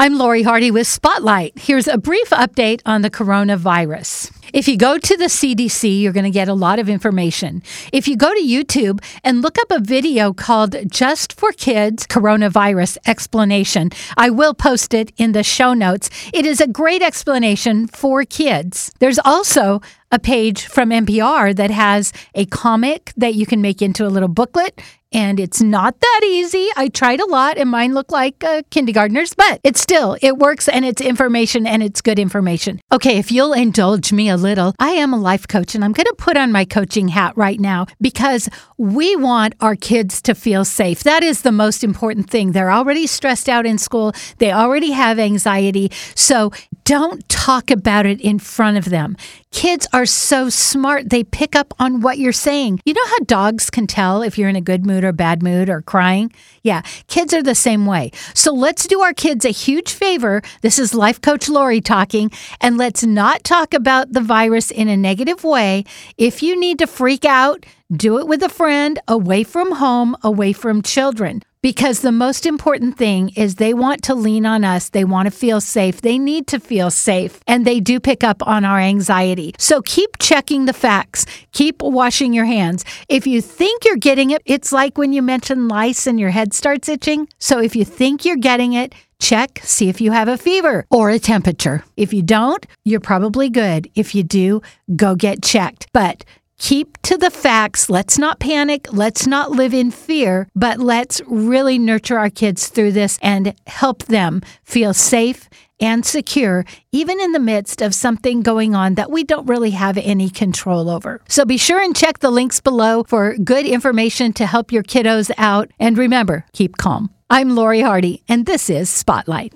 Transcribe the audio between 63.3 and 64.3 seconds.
talk about the